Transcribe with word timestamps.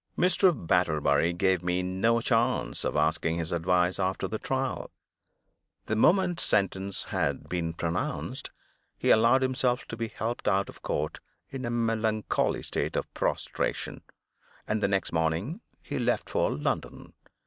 Mr. 0.17 0.51
Batterbury 0.51 1.31
gave 1.31 1.61
me 1.61 1.83
no 1.83 2.21
chance 2.21 2.83
of 2.83 2.95
asking 2.95 3.37
his 3.37 3.51
advice 3.51 3.99
after 3.99 4.27
the 4.27 4.39
trial. 4.39 4.89
The 5.85 5.95
moment 5.95 6.39
sentence 6.39 7.03
had 7.03 7.47
been 7.47 7.73
pronounced, 7.75 8.49
he 8.97 9.11
allowed 9.11 9.43
himself 9.43 9.85
to 9.89 9.95
be 9.95 10.07
helped 10.07 10.47
out 10.47 10.69
of 10.69 10.81
court 10.81 11.19
in 11.51 11.65
a 11.65 11.69
melancholy 11.69 12.63
state 12.63 12.95
of 12.95 13.13
prostration, 13.13 14.01
and 14.67 14.81
the 14.81 14.87
next 14.87 15.11
morning 15.11 15.61
he 15.83 15.99
left 15.99 16.31
for 16.31 16.49
London. 16.51 17.13